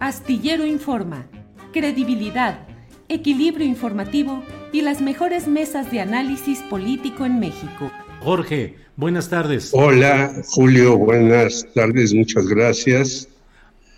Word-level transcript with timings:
Astillero 0.00 0.66
Informa, 0.66 1.26
credibilidad, 1.72 2.66
equilibrio 3.08 3.66
informativo 3.66 4.42
y 4.72 4.82
las 4.82 5.00
mejores 5.00 5.46
mesas 5.46 5.90
de 5.90 6.00
análisis 6.00 6.60
político 6.62 7.24
en 7.24 7.38
México. 7.38 7.90
Jorge, 8.20 8.76
buenas 8.96 9.28
tardes. 9.28 9.70
Hola, 9.72 10.34
Julio, 10.48 10.98
buenas 10.98 11.66
tardes, 11.74 12.12
muchas 12.12 12.46
gracias. 12.46 13.28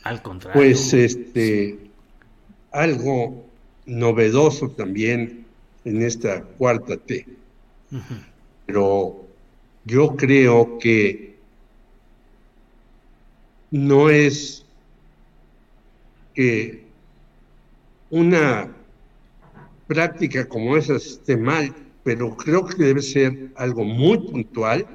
Al 0.04 0.22
contrario. 0.22 0.60
Pues 0.60 0.92
este 0.92 1.78
algo 2.72 3.46
novedoso 3.86 4.68
también 4.70 5.46
en 5.84 6.02
esta 6.02 6.42
cuarta 6.42 6.96
T. 6.96 7.26
Pero 8.66 9.24
yo 9.84 10.14
creo 10.16 10.78
que 10.78 11.36
no 13.70 14.10
es 14.10 14.65
que 16.36 16.84
una 18.10 18.70
práctica 19.86 20.46
como 20.46 20.76
esa 20.76 20.96
esté 20.96 21.36
mal, 21.36 21.74
pero 22.04 22.36
creo 22.36 22.66
que 22.66 22.84
debe 22.84 23.00
ser 23.02 23.50
algo 23.56 23.84
muy 23.84 24.18
puntual, 24.18 24.86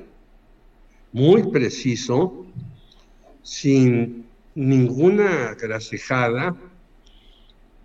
muy 1.11 1.43
preciso, 1.51 2.45
sin 3.41 4.25
ninguna 4.53 5.55
grasejada, 5.55 6.55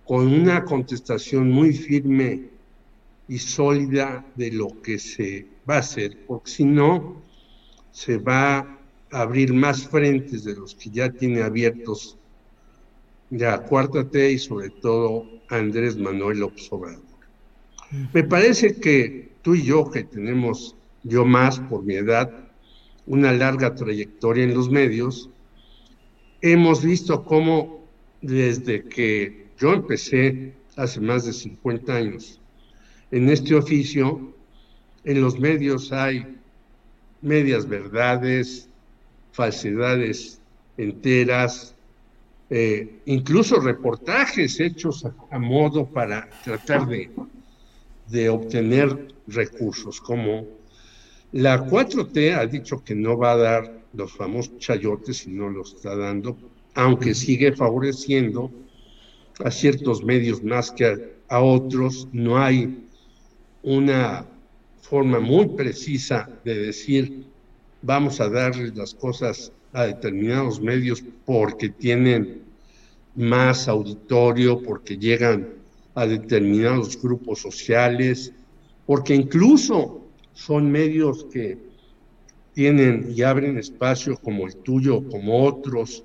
con 0.05 0.29
una 0.29 0.65
contestación 0.65 1.51
muy 1.51 1.73
firme 1.73 2.51
y 3.27 3.39
sólida 3.39 4.25
de 4.37 4.53
lo 4.53 4.81
que 4.83 4.99
se 4.99 5.47
va 5.69 5.77
a 5.77 5.81
hacer, 5.81 6.19
porque 6.27 6.51
si 6.51 6.65
no, 6.65 7.23
se 7.91 8.19
va 8.19 8.59
a 8.59 8.79
abrir 9.11 9.55
más 9.55 9.89
frentes 9.89 10.45
de 10.45 10.55
los 10.55 10.75
que 10.75 10.91
ya 10.91 11.11
tiene 11.11 11.43
abiertos 11.43 12.19
la 13.31 13.63
cuarta 13.63 14.09
T 14.09 14.33
y 14.33 14.39
sobre 14.39 14.71
todo 14.71 15.27
Andrés 15.49 15.97
Manuel 15.97 16.41
López 16.41 16.69
Obrador. 16.71 17.03
Me 18.13 18.25
parece 18.25 18.77
que 18.77 19.31
tú 19.43 19.55
y 19.55 19.63
yo, 19.63 19.91
que 19.91 20.05
tenemos, 20.05 20.77
yo 21.05 21.25
más 21.25 21.61
por 21.61 21.85
mi 21.85 21.95
edad, 21.95 22.31
una 23.07 23.33
larga 23.33 23.75
trayectoria 23.75 24.45
en 24.45 24.55
los 24.55 24.71
medios, 24.71 25.31
hemos 26.41 26.85
visto 26.85 27.25
cómo 27.25 27.85
desde 28.23 28.85
que 28.85 29.47
yo 29.59 29.73
empecé 29.73 30.55
hace 30.77 31.01
más 31.01 31.25
de 31.25 31.33
50 31.33 31.95
años 31.95 32.41
en 33.13 33.29
este 33.29 33.55
oficio, 33.55 34.35
en 35.05 35.21
los 35.21 35.39
medios 35.39 35.93
hay 35.93 36.37
medias 37.23 37.69
verdades, 37.69 38.69
falsedades 39.33 40.41
enteras, 40.77 41.76
eh, 42.49 43.01
incluso 43.07 43.61
reportajes 43.61 44.61
hechos 44.61 45.05
a, 45.05 45.15
a, 45.31 45.39
modo 45.39 45.87
para 45.87 46.29
tratar 46.45 46.87
de, 46.87 47.11
de 48.09 48.29
obtener 48.29 49.15
recursos, 49.27 50.01
como 50.01 50.47
la 51.33 51.67
4T 51.67 52.39
ha 52.39 52.47
dicho 52.47 52.83
que 52.85 52.95
no 52.95 53.19
va 53.19 53.33
a 53.33 53.37
dar 53.37 53.81
los 53.93 54.13
famosos 54.13 54.59
chayotes 54.59 55.27
y 55.27 55.31
no 55.31 55.49
los 55.49 55.75
está 55.75 55.97
dando, 55.97 56.37
aunque 56.75 57.15
sigue 57.15 57.53
favoreciendo 57.53 58.51
a 59.45 59.51
ciertos 59.51 60.05
medios 60.05 60.43
más 60.43 60.71
que 60.71 60.87
a, 60.87 60.97
a 61.29 61.41
otros, 61.41 62.09
no 62.13 62.39
hay 62.39 62.87
una 63.63 64.25
forma 64.81 65.19
muy 65.19 65.49
precisa 65.49 66.31
de 66.45 66.55
decir 66.55 67.27
vamos 67.83 68.21
a 68.21 68.29
darles 68.29 68.77
las 68.77 68.95
cosas 68.95 69.53
a 69.77 69.87
determinados 69.89 70.59
medios 70.59 71.05
porque 71.27 71.69
tienen 71.69 72.41
más 73.15 73.69
auditorio, 73.69 74.63
porque 74.63 74.97
llegan 74.97 75.49
a 75.95 76.07
determinados 76.07 77.01
grupos 77.01 77.41
sociales, 77.41 78.33
porque 78.87 79.15
incluso 79.15 80.01
son 80.33 80.73
medios 80.73 81.27
que 81.31 81.59
tienen 82.55 83.13
y 83.15 83.21
abren 83.21 83.59
espacio 83.59 84.17
como 84.17 84.47
el 84.47 84.57
tuyo, 84.57 85.07
como 85.11 85.45
otros, 85.45 86.05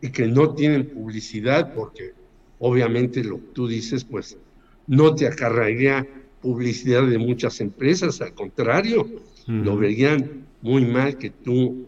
y 0.00 0.08
que 0.08 0.26
no 0.26 0.54
tienen 0.54 0.88
publicidad, 0.88 1.74
porque 1.74 2.14
obviamente 2.60 3.22
lo 3.22 3.36
que 3.36 3.48
tú 3.52 3.68
dices, 3.68 4.04
pues 4.04 4.38
no 4.86 5.14
te 5.14 5.26
acarrearía 5.26 6.08
publicidad 6.40 7.06
de 7.06 7.18
muchas 7.18 7.60
empresas, 7.60 8.22
al 8.22 8.32
contrario, 8.32 9.02
uh 9.02 9.50
-huh. 9.50 9.64
lo 9.64 9.76
verían 9.76 10.46
muy 10.62 10.86
mal 10.86 11.18
que 11.18 11.28
tú, 11.28 11.86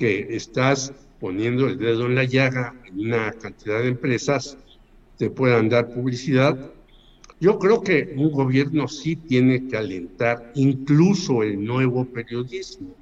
que 0.00 0.34
estás 0.34 0.94
poniendo 1.20 1.66
el 1.66 1.76
dedo 1.76 2.06
en 2.06 2.14
la 2.14 2.24
llaga 2.24 2.74
en 2.86 3.06
una 3.06 3.32
cantidad 3.32 3.82
de 3.82 3.88
empresas, 3.88 4.56
te 5.18 5.28
puedan 5.28 5.68
dar 5.68 5.92
publicidad. 5.92 6.72
Yo 7.38 7.58
creo 7.58 7.82
que 7.82 8.14
un 8.16 8.32
gobierno 8.32 8.88
sí 8.88 9.16
tiene 9.16 9.68
que 9.68 9.76
alentar 9.76 10.52
incluso 10.54 11.42
el 11.42 11.62
nuevo 11.62 12.06
periodismo. 12.06 12.94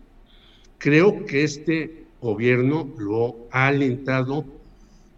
Creo 0.78 1.24
que 1.24 1.44
este 1.44 2.06
gobierno 2.20 2.92
lo 2.98 3.46
ha 3.52 3.68
alentado, 3.68 4.44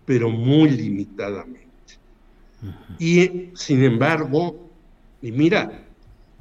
pero 0.05 0.29
muy 0.29 0.69
limitadamente. 0.69 1.95
Uh 2.63 2.67
-huh. 2.67 2.97
Y 2.99 3.57
sin 3.57 3.83
embargo, 3.85 4.69
y 5.23 5.33
mira, 5.33 5.87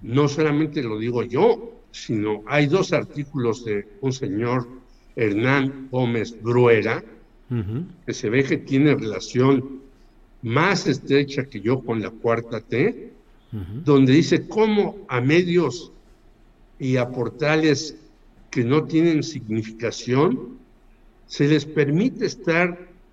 no 0.02 0.28
solamente 0.28 0.84
lo 0.84 1.00
digo 1.00 1.24
yo, 1.24 1.80
sino 1.92 2.44
hay 2.46 2.68
dos 2.68 2.92
artículos 2.92 3.64
de 3.64 3.88
un 4.02 4.12
señor 4.12 4.79
Hernán 5.19 5.90
Gómez 5.91 6.35
Bruera, 6.41 7.03
uh 7.50 7.53
-huh. 7.53 7.85
que 8.06 8.13
se 8.13 8.30
ve 8.30 8.44
que 8.44 8.57
tiene 8.57 8.96
relación 8.96 9.81
más 10.41 10.88
estrecha 10.88 11.44
que 11.50 11.60
yo 11.60 11.81
con 11.83 12.01
la 12.01 12.10
cuarta 12.10 12.62
T, 12.62 13.12
uh 13.51 13.57
-huh. 13.57 13.83
donde 13.83 14.13
dice 14.13 14.48
cómo 14.48 14.95
a 15.10 15.19
medios 15.19 15.92
y 16.80 16.95
a 16.95 17.10
portales 17.10 17.95
que 18.50 18.63
no 18.63 18.86
tienen 18.86 19.21
significación 19.21 20.57
se 21.27 21.48
les 21.48 21.65
permite 21.65 22.25
estar 22.25 22.68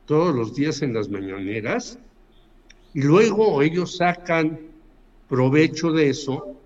todos 0.07 0.35
los 0.35 0.55
días 0.55 0.83
en 0.83 0.95
las 0.95 1.09
mañaneras 1.09 1.99
y 2.95 3.03
luego 3.03 3.61
ellos 3.61 3.97
sacan 3.97 4.59
provecho 5.29 5.93
de 5.93 6.11
eso 6.11 6.57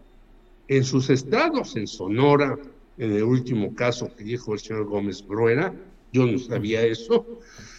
en 0.69 0.85
sus 0.85 1.11
estados, 1.11 1.75
en 1.75 1.87
Sonora, 1.87 2.57
en 2.99 3.13
el 3.13 3.23
último 3.23 3.75
caso 3.75 4.11
que 4.15 4.25
dijo 4.25 4.53
el 4.53 4.61
señor 4.61 4.85
Gómez 4.85 5.27
Bruera, 5.27 5.75
yo 6.13 6.27
no 6.27 6.39
sabía 6.39 6.83
eso, 6.83 7.25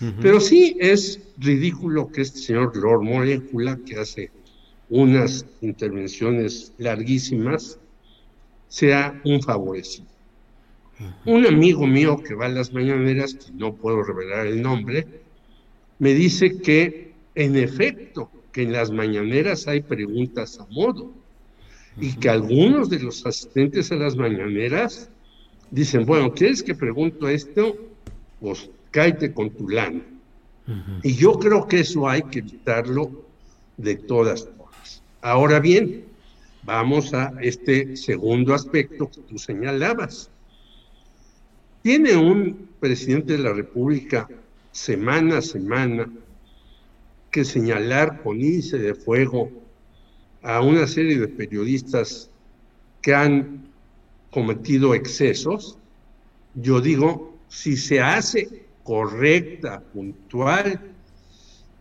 uh 0.01 0.03
-huh. 0.05 0.15
pero 0.21 0.39
sí 0.39 0.77
es 0.79 1.19
ridículo 1.37 2.09
que 2.11 2.21
este 2.21 2.39
señor 2.39 2.75
Lord 2.75 3.03
Molécula, 3.03 3.77
que 3.85 3.97
hace 3.97 4.31
unas 4.89 5.45
intervenciones 5.61 6.73
larguísimas, 6.77 7.77
sea 8.67 9.19
un 9.25 9.41
favorecido. 9.41 10.07
Uh 10.99 11.03
-huh. 11.03 11.33
Un 11.35 11.45
amigo 11.45 11.85
mío 11.85 12.21
que 12.23 12.33
va 12.33 12.45
a 12.45 12.49
las 12.49 12.73
mañaneras, 12.73 13.35
que 13.35 13.51
no 13.53 13.73
puedo 13.75 14.01
revelar 14.03 14.47
el 14.47 14.61
nombre, 14.61 15.07
me 15.99 16.13
dice 16.13 16.57
que 16.59 17.11
en 17.35 17.55
efecto, 17.57 18.29
que 18.51 18.63
en 18.63 18.71
las 18.71 18.91
mañaneras 18.91 19.67
hay 19.67 19.81
preguntas 19.81 20.59
a 20.59 20.65
modo 20.67 21.20
y 21.97 22.13
que 22.13 22.29
algunos 22.29 22.89
de 22.89 22.99
los 22.99 23.25
asistentes 23.25 23.91
a 23.91 23.95
las 23.95 24.15
mañaneras 24.15 25.09
dicen, 25.69 26.05
bueno, 26.05 26.33
¿quieres 26.33 26.63
que 26.63 26.75
pregunto 26.75 27.27
esto? 27.27 27.75
Pues 28.39 28.69
cállate 28.91 29.33
con 29.33 29.49
tu 29.49 29.69
lana. 29.69 30.01
Y 31.03 31.15
yo 31.15 31.33
creo 31.33 31.67
que 31.67 31.81
eso 31.81 32.07
hay 32.07 32.21
que 32.23 32.39
evitarlo 32.39 33.25
de 33.77 33.95
todas 33.95 34.47
formas. 34.47 35.03
Ahora 35.21 35.59
bien, 35.59 36.05
vamos 36.63 37.13
a 37.13 37.33
este 37.41 37.97
segundo 37.97 38.53
aspecto 38.53 39.09
que 39.09 39.21
tú 39.21 39.37
señalabas. 39.37 40.29
Tiene 41.81 42.15
un 42.15 42.69
presidente 42.79 43.33
de 43.33 43.39
la 43.39 43.53
República 43.53 44.29
semana 44.71 45.39
a 45.39 45.41
semana 45.41 46.09
que 47.31 47.43
señalar 47.43 48.21
con 48.21 48.39
índice 48.39 48.77
de 48.77 48.93
fuego 48.93 49.49
a 50.41 50.61
una 50.61 50.87
serie 50.87 51.19
de 51.19 51.27
periodistas 51.27 52.29
que 53.01 53.13
han 53.13 53.69
cometido 54.31 54.95
excesos, 54.95 55.77
yo 56.55 56.81
digo, 56.81 57.37
si 57.47 57.77
se 57.77 57.99
hace 57.99 58.65
correcta, 58.83 59.81
puntual 59.93 60.79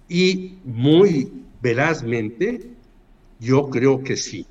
y 0.08 0.58
muy 0.64 1.32
verazmente, 1.62 2.70
yo 3.38 3.70
creo 3.70 4.02
que 4.02 4.16
sí. 4.16 4.46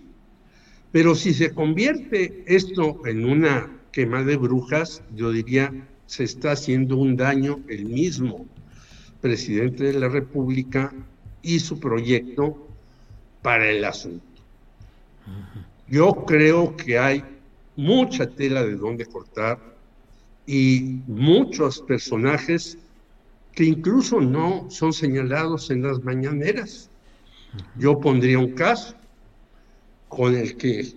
Pero 0.91 1.13
si 1.13 1.33
se 1.33 1.53
convierte 1.53 2.44
esto 2.47 3.06
en 3.06 3.25
una 3.25 3.79
quema 3.91 4.23
de 4.23 4.38
brujas, 4.38 5.03
yo 5.15 5.31
diría, 5.31 5.71
se 6.07 6.23
está 6.23 6.51
haciendo 6.51 6.97
un 6.97 7.15
daño 7.15 7.59
el 7.67 7.85
mismo 7.85 8.47
presidente 9.21 9.85
de 9.85 10.00
la 10.00 10.09
República 10.09 10.94
y 11.41 11.59
su 11.59 11.79
proyecto 11.79 12.69
para 13.41 13.69
el 13.69 13.83
asunto. 13.83 14.25
Yo 15.88 16.25
creo 16.25 16.75
que 16.75 16.97
hay 16.97 17.24
mucha 17.75 18.27
tela 18.27 18.63
de 18.63 18.75
donde 18.75 19.06
cortar 19.06 19.59
y 20.45 21.00
muchos 21.07 21.81
personajes 21.81 22.77
que 23.53 23.63
incluso 23.63 24.21
no 24.21 24.69
son 24.69 24.94
señalados 24.94 25.69
en 25.71 25.83
las 25.83 26.03
mañaneras. 26.03 26.89
Yo 27.77 28.00
pondría 28.00 28.39
un 28.39 28.51
caso 28.51 28.95
con 30.07 30.35
el 30.35 30.57
que, 30.57 30.94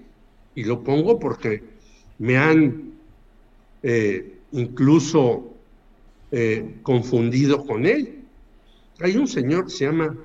y 0.54 0.64
lo 0.64 0.82
pongo 0.82 1.18
porque 1.18 1.62
me 2.18 2.36
han 2.36 2.92
eh, 3.82 4.38
incluso 4.52 5.54
eh, 6.30 6.76
confundido 6.82 7.64
con 7.66 7.86
él. 7.86 8.20
Hay 9.00 9.16
un 9.16 9.26
señor 9.26 9.64
que 9.64 9.70
se 9.70 9.84
llama 9.86 10.16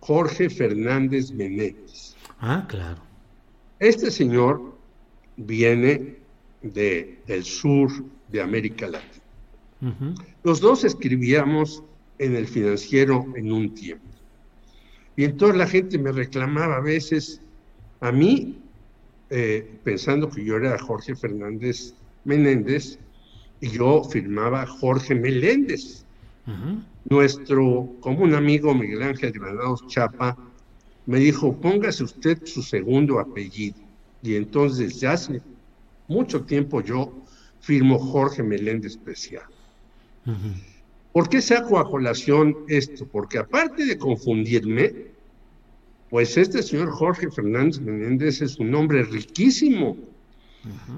Jorge 0.00 0.48
Fernández 0.48 1.32
Menéndez. 1.32 2.14
Ah, 2.40 2.66
claro. 2.68 3.02
Este 3.78 4.10
señor 4.10 4.74
viene 5.36 6.16
de, 6.62 7.18
del 7.26 7.44
sur 7.44 7.90
de 8.28 8.42
América 8.42 8.88
Latina. 8.88 9.14
Los 10.42 10.60
dos 10.60 10.82
escribíamos 10.84 11.84
en 12.18 12.34
el 12.34 12.48
financiero 12.48 13.24
en 13.36 13.52
un 13.52 13.74
tiempo. 13.74 14.04
Y 15.16 15.24
entonces 15.24 15.56
la 15.56 15.66
gente 15.66 15.98
me 15.98 16.10
reclamaba 16.10 16.76
a 16.76 16.80
veces, 16.80 17.40
a 18.00 18.10
mí, 18.10 18.58
eh, 19.30 19.78
pensando 19.84 20.28
que 20.28 20.44
yo 20.44 20.56
era 20.56 20.78
Jorge 20.78 21.14
Fernández 21.14 21.94
Menéndez, 22.24 22.98
y 23.60 23.70
yo 23.70 24.04
firmaba 24.04 24.66
Jorge 24.66 25.14
Meléndez. 25.14 26.04
Nuestro 27.08 27.88
común 28.00 28.34
amigo 28.34 28.74
Miguel 28.74 29.02
Ángel 29.02 29.32
Granados 29.32 29.86
Chapa 29.86 30.36
me 31.06 31.18
dijo, 31.18 31.56
póngase 31.56 32.04
usted 32.04 32.44
su 32.44 32.62
segundo 32.62 33.18
apellido. 33.18 33.78
Y 34.22 34.34
entonces 34.34 35.00
ya 35.00 35.12
hace 35.12 35.40
mucho 36.06 36.42
tiempo 36.42 36.82
yo 36.82 37.12
firmo 37.60 37.98
Jorge 37.98 38.42
Meléndez 38.42 38.92
Especial. 38.92 39.44
¿Por 41.12 41.28
qué 41.28 41.40
saco 41.40 41.78
a 41.78 41.88
colación 41.88 42.56
esto? 42.68 43.06
Porque 43.06 43.38
aparte 43.38 43.86
de 43.86 43.96
confundirme, 43.96 45.06
pues 46.10 46.36
este 46.36 46.62
señor 46.62 46.90
Jorge 46.90 47.30
Fernández 47.30 47.80
Meléndez 47.80 48.42
es 48.42 48.58
un 48.58 48.74
hombre 48.74 49.02
riquísimo. 49.02 49.96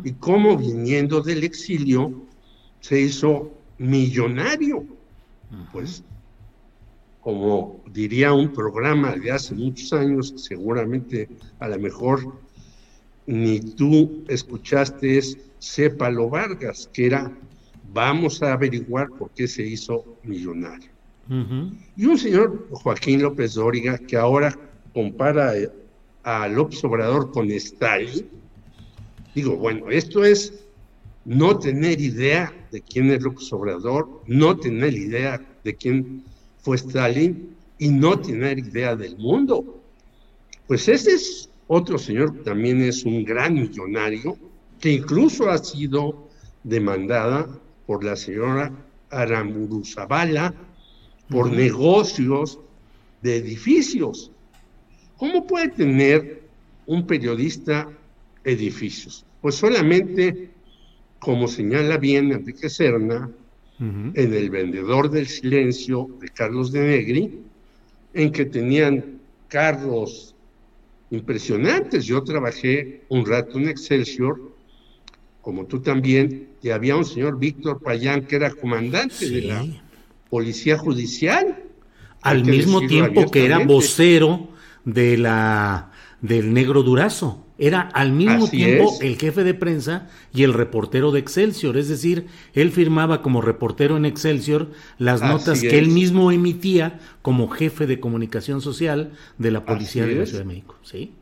Y 0.05 0.12
como 0.12 0.56
viniendo 0.56 1.20
del 1.20 1.44
exilio 1.44 2.23
se 2.81 3.00
hizo 3.00 3.53
millonario. 3.79 4.85
Pues, 5.73 6.05
como 7.20 7.82
diría 7.93 8.32
un 8.32 8.52
programa 8.52 9.12
de 9.17 9.31
hace 9.31 9.55
muchos 9.55 9.93
años, 9.93 10.32
seguramente 10.37 11.29
a 11.58 11.69
lo 11.69 11.79
mejor 11.79 12.41
ni 13.26 13.61
tú 13.61 14.25
escuchaste, 14.29 15.19
es 15.19 15.38
Sépalo 15.58 16.29
Vargas, 16.29 16.88
que 16.93 17.06
era 17.06 17.32
vamos 17.93 18.43
a 18.43 18.52
averiguar 18.52 19.08
por 19.11 19.31
qué 19.31 19.47
se 19.47 19.62
hizo 19.62 20.17
millonario. 20.23 20.91
Y 21.96 22.06
un 22.06 22.19
señor, 22.19 22.67
Joaquín 22.73 23.23
López 23.23 23.55
Dóriga, 23.55 23.99
que 23.99 24.17
ahora 24.17 24.53
compara 24.93 25.53
a 26.25 26.49
López 26.49 26.82
Obrador 26.82 27.31
con 27.31 27.49
Stalin, 27.53 28.26
digo, 29.32 29.56
bueno, 29.56 29.91
esto 29.91 30.25
es 30.25 30.53
no 31.25 31.56
tener 31.56 32.00
idea 32.00 32.53
de 32.70 32.81
quién 32.82 33.11
es 33.11 33.22
López 33.22 33.52
Obrador, 33.52 34.22
no 34.26 34.56
tener 34.56 34.94
idea 34.94 35.40
de 35.64 35.75
quién 35.75 36.25
fue 36.62 36.76
Stalin 36.76 37.56
y 37.78 37.88
no 37.88 38.19
tener 38.19 38.58
idea 38.58 38.94
del 38.94 39.17
mundo. 39.17 39.82
Pues 40.67 40.88
ese 40.88 41.12
es 41.12 41.49
otro 41.67 41.99
señor 41.99 42.37
que 42.37 42.44
también 42.44 42.82
es 42.82 43.05
un 43.05 43.25
gran 43.25 43.55
millonario, 43.55 44.37
que 44.81 44.93
incluso 44.93 45.50
ha 45.50 45.58
sido 45.58 46.28
demandada 46.62 47.49
por 47.87 48.05
la 48.05 48.17
señora 48.17 48.72
Aramuru 49.11 49.84
Zavala 49.84 50.55
por 51.28 51.50
negocios 51.50 52.58
de 53.22 53.37
edificios. 53.37 54.31
¿Cómo 55.17 55.46
puede 55.46 55.69
tener 55.69 56.43
un 56.87 57.06
periodista 57.06 57.88
edificios? 58.44 59.25
Pues 59.40 59.55
solamente 59.55 60.50
como 61.20 61.46
señala 61.46 61.99
bien 61.99 62.32
Enrique 62.32 62.69
Serna, 62.69 63.31
en 63.78 64.34
El 64.34 64.50
vendedor 64.50 65.11
del 65.11 65.26
silencio 65.26 66.06
de 66.20 66.28
Carlos 66.28 66.70
de 66.70 66.81
Negri, 66.81 67.40
en 68.12 68.31
que 68.31 68.44
tenían 68.44 69.20
carros 69.49 70.34
impresionantes. 71.10 72.05
Yo 72.05 72.22
trabajé 72.22 73.05
un 73.08 73.24
rato 73.24 73.58
en 73.58 73.70
Excelsior, 73.70 74.39
como 75.41 75.65
tú 75.65 75.81
también, 75.81 76.48
y 76.62 76.69
había 76.69 76.94
un 76.96 77.06
señor 77.06 77.39
Víctor 77.39 77.81
Payán 77.81 78.27
que 78.27 78.36
era 78.36 78.50
comandante 78.50 79.31
de 79.31 79.43
la 79.43 79.67
Policía 80.29 80.77
Judicial. 80.77 81.62
Al 82.20 82.44
mismo 82.44 82.86
tiempo 82.86 83.31
que 83.31 83.46
era 83.46 83.60
vocero 83.60 84.50
de 84.84 85.17
la 85.17 85.91
del 86.20 86.53
Negro 86.53 86.82
Durazo 86.82 87.46
era 87.60 87.82
al 87.82 88.12
mismo 88.12 88.48
tiempo 88.48 88.96
el 89.02 89.19
jefe 89.19 89.44
de 89.44 89.52
prensa 89.52 90.08
y 90.32 90.44
el 90.44 90.55
reportero 90.55 91.12
de 91.12 91.20
Excelsior, 91.20 91.76
es 91.76 91.88
decir, 91.88 92.26
él 92.55 92.72
firmaba 92.72 93.20
como 93.20 93.43
reportero 93.43 93.98
en 93.98 94.06
Excelsior 94.06 94.70
las 94.98 95.20
notas 95.20 95.60
que 95.60 95.79
él 95.79 95.88
mismo 95.88 96.32
emitía 96.32 96.98
como 97.20 97.48
jefe 97.48 97.86
de 97.86 98.00
comunicación 98.00 98.62
social 98.62 99.12
de 99.36 99.50
la 99.50 99.64
policía 99.67 100.06
de 100.06 100.14
la 100.14 100.26
Ciudad 100.26 100.40
de 100.40 100.48
México, 100.48 100.76
¿sí? 100.82 101.12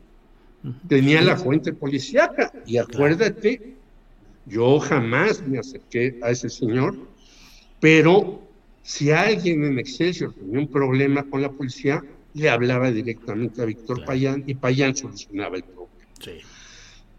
Tenía 0.87 1.21
la 1.21 1.35
fuente 1.35 1.73
policíaca. 1.73 2.51
Y 2.65 2.77
acuérdate, 2.77 3.75
yo 4.45 4.79
jamás 4.79 5.45
me 5.45 5.59
acerqué 5.59 6.19
a 6.21 6.31
ese 6.31 6.49
señor, 6.49 6.95
pero 7.81 8.41
si 8.81 9.11
alguien 9.11 9.65
en 9.65 9.77
Excelsior 9.77 10.33
tenía 10.33 10.59
un 10.59 10.67
problema 10.67 11.23
con 11.29 11.41
la 11.41 11.51
policía, 11.51 12.01
le 12.33 12.49
hablaba 12.49 12.91
directamente 12.91 13.61
a 13.61 13.65
Víctor 13.65 14.05
Payán 14.05 14.43
y 14.47 14.53
Payán 14.53 14.95
solucionaba 14.95 15.57
el 15.57 15.63
problema. 15.63 15.78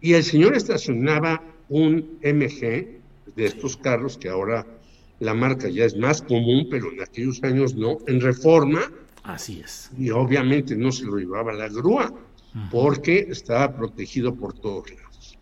Y 0.00 0.14
el 0.14 0.24
señor 0.24 0.54
estacionaba 0.54 1.42
un 1.68 2.18
MG 2.22 3.00
de 3.36 3.46
estos 3.46 3.76
carros 3.76 4.16
que 4.16 4.28
ahora 4.28 4.66
la 5.20 5.34
marca 5.34 5.68
ya 5.68 5.84
es 5.84 5.96
más 5.96 6.22
común, 6.22 6.68
pero 6.70 6.90
en 6.90 7.02
aquellos 7.02 7.42
años 7.42 7.74
no, 7.74 7.98
en 8.06 8.20
reforma. 8.20 8.80
Así 9.22 9.60
es. 9.60 9.90
Y 9.98 10.10
obviamente 10.10 10.74
no 10.76 10.90
se 10.90 11.04
lo 11.04 11.16
llevaba 11.18 11.52
la 11.52 11.68
grúa, 11.68 12.12
porque 12.70 13.26
estaba 13.28 13.76
protegido 13.76 14.34
por 14.34 14.54
todos 14.54 14.90
lados. 14.90 15.38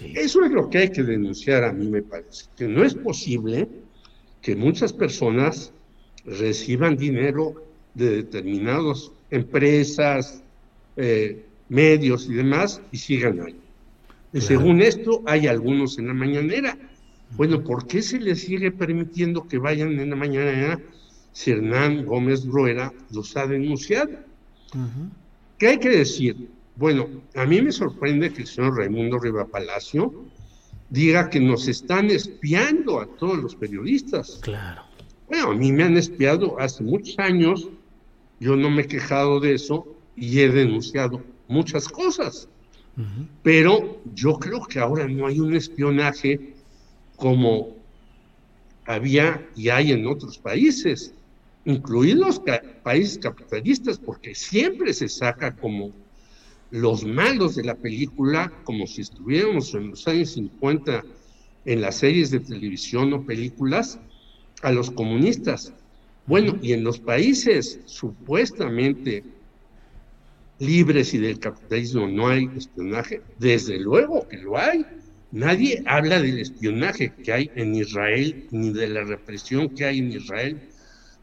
Eso 0.00 0.44
es 0.44 0.50
lo 0.50 0.68
que 0.68 0.78
hay 0.78 0.90
que 0.90 1.02
denunciar 1.02 1.64
a 1.64 1.72
mí 1.72 1.86
me 1.86 2.02
parece, 2.02 2.46
que 2.56 2.66
no 2.66 2.84
es 2.84 2.94
posible 2.94 3.68
que 4.42 4.56
muchas 4.56 4.92
personas 4.92 5.72
reciban 6.24 6.96
dinero 6.96 7.54
de 7.94 8.16
determinadas 8.16 9.10
empresas, 9.30 10.42
eh, 10.96 11.44
medios 11.68 12.26
y 12.26 12.34
demás, 12.34 12.80
y 12.92 12.98
sigan 12.98 13.40
ahí. 13.40 13.56
Y 14.32 14.40
según 14.40 14.82
esto, 14.82 15.22
hay 15.26 15.46
algunos 15.46 15.98
en 15.98 16.08
la 16.08 16.14
mañanera. 16.14 16.76
Bueno, 17.36 17.62
¿por 17.62 17.86
qué 17.86 18.02
se 18.02 18.18
les 18.18 18.40
sigue 18.40 18.70
permitiendo 18.72 19.46
que 19.46 19.58
vayan 19.58 19.98
en 19.98 20.10
la 20.10 20.16
mañanera 20.16 20.80
Hernán 21.46 22.06
Gómez 22.06 22.46
Rueda 22.46 22.92
los 23.12 23.36
ha 23.36 23.46
denunciado. 23.46 24.12
¿Qué 25.58 25.68
hay 25.68 25.78
que 25.78 25.90
decir? 25.90 26.48
Bueno, 26.76 27.08
a 27.34 27.44
mí 27.44 27.60
me 27.60 27.72
sorprende 27.72 28.32
que 28.32 28.42
el 28.42 28.48
señor 28.48 28.76
Raimundo 28.76 29.18
Riva 29.18 29.46
Palacio 29.46 30.12
diga 30.90 31.30
que 31.30 31.40
nos 31.40 31.68
están 31.68 32.10
espiando 32.10 33.00
a 33.00 33.06
todos 33.06 33.38
los 33.38 33.54
periodistas. 33.54 34.38
Claro. 34.42 34.82
Bueno, 35.28 35.50
a 35.50 35.54
mí 35.54 35.72
me 35.72 35.84
han 35.84 35.96
espiado 35.96 36.58
hace 36.60 36.82
muchos 36.84 37.18
años, 37.18 37.68
yo 38.40 38.56
no 38.56 38.70
me 38.70 38.82
he 38.82 38.86
quejado 38.86 39.40
de 39.40 39.54
eso 39.54 39.86
y 40.16 40.40
he 40.40 40.48
denunciado 40.48 41.22
muchas 41.48 41.88
cosas. 41.88 42.48
Pero 43.42 44.00
yo 44.14 44.38
creo 44.38 44.64
que 44.64 44.78
ahora 44.78 45.08
no 45.08 45.26
hay 45.26 45.40
un 45.40 45.54
espionaje 45.56 46.54
como 47.16 47.74
había 48.86 49.44
y 49.56 49.68
hay 49.68 49.92
en 49.92 50.06
otros 50.06 50.38
países, 50.38 51.12
incluidos 51.64 52.40
países 52.82 53.18
capitalistas, 53.18 53.98
porque 53.98 54.34
siempre 54.34 54.92
se 54.92 55.08
saca 55.08 55.56
como 55.56 55.92
los 56.70 57.04
malos 57.04 57.56
de 57.56 57.64
la 57.64 57.74
película, 57.74 58.52
como 58.64 58.86
si 58.86 59.02
estuviéramos 59.02 59.74
en 59.74 59.90
los 59.90 60.06
años 60.06 60.30
50 60.30 61.04
en 61.66 61.80
las 61.80 61.96
series 61.96 62.30
de 62.30 62.40
televisión 62.40 63.12
o 63.12 63.24
películas, 63.24 63.98
a 64.62 64.70
los 64.70 64.90
comunistas. 64.90 65.72
Bueno, 66.26 66.58
y 66.62 66.72
en 66.72 66.84
los 66.84 66.98
países 66.98 67.80
supuestamente 67.86 69.24
libres 70.58 71.14
y 71.14 71.18
del 71.18 71.38
capitalismo 71.38 72.06
no 72.06 72.28
hay 72.28 72.48
espionaje, 72.56 73.22
desde 73.38 73.78
luego 73.78 74.26
que 74.28 74.38
lo 74.38 74.56
hay. 74.56 74.86
Nadie 75.32 75.82
habla 75.86 76.20
del 76.20 76.38
espionaje 76.38 77.12
que 77.24 77.32
hay 77.32 77.50
en 77.56 77.74
Israel 77.74 78.46
ni 78.50 78.70
de 78.70 78.88
la 78.88 79.02
represión 79.02 79.68
que 79.70 79.84
hay 79.84 79.98
en 79.98 80.12
Israel 80.12 80.60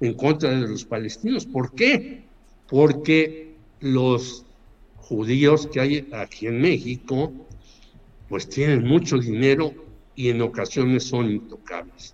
en 0.02 0.14
contra 0.16 0.50
de 0.50 0.68
los 0.68 0.84
palestinos. 0.84 1.46
¿Por 1.46 1.74
qué? 1.74 2.24
Porque 2.68 3.56
los 3.80 4.46
judíos 4.98 5.68
que 5.68 5.80
hay 5.80 6.08
aquí 6.12 6.48
en 6.48 6.60
México 6.60 7.32
pues 8.28 8.48
tienen 8.50 8.86
mucho 8.86 9.18
dinero 9.18 9.74
y 10.16 10.30
en 10.30 10.42
ocasiones 10.42 11.04
son 11.04 11.32
intocables. 11.32 12.14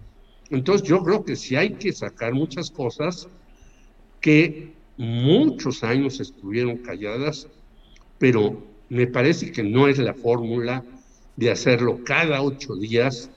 Entonces 0.49 0.87
yo 0.87 1.03
creo 1.03 1.23
que 1.23 1.35
sí 1.35 1.55
hay 1.55 1.71
que 1.73 1.91
sacar 1.93 2.33
muchas 2.33 2.71
cosas 2.71 3.27
que 4.21 4.76
muchos 4.97 5.83
años 5.83 6.19
estuvieron 6.19 6.77
calladas, 6.77 7.47
pero 8.17 8.61
me 8.89 9.07
parece 9.07 9.51
que 9.51 9.63
no 9.63 9.87
es 9.87 9.97
la 9.97 10.13
fórmula 10.13 10.83
de 11.35 11.51
hacerlo 11.51 11.99
cada 12.03 12.41
ocho 12.41 12.75
días 12.75 13.29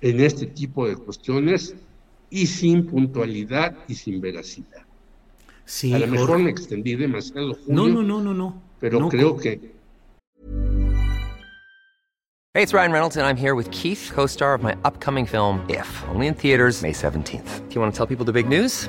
en 0.00 0.20
este 0.20 0.46
tipo 0.46 0.86
de 0.86 0.96
cuestiones 0.96 1.74
y 2.28 2.46
sin 2.46 2.86
puntualidad 2.86 3.76
y 3.88 3.94
sin 3.94 4.20
veracidad. 4.20 4.84
Sí, 5.64 5.92
a 5.92 5.98
lo 5.98 6.06
mejor 6.06 6.38
me 6.38 6.50
extendí 6.50 6.94
demasiado. 6.94 7.54
Julio, 7.54 7.88
no, 7.88 7.88
no, 7.88 8.02
no, 8.02 8.22
no, 8.22 8.34
no. 8.34 8.62
Pero 8.80 9.00
no, 9.00 9.08
creo 9.08 9.36
que. 9.36 9.74
Hey, 12.54 12.62
it's 12.62 12.72
Ryan 12.72 12.92
Reynolds, 12.92 13.16
and 13.16 13.26
I'm 13.26 13.36
here 13.36 13.54
with 13.54 13.70
Keith, 13.70 14.10
co-star 14.14 14.54
of 14.54 14.62
my 14.62 14.74
upcoming 14.84 15.26
film 15.26 15.64
If, 15.68 16.04
only 16.08 16.26
in 16.26 16.34
theaters 16.34 16.82
May 16.82 16.92
17th. 16.92 17.68
Do 17.68 17.74
you 17.74 17.80
want 17.80 17.92
to 17.92 17.96
tell 17.96 18.06
people 18.06 18.24
the 18.24 18.32
big 18.32 18.48
news? 18.48 18.88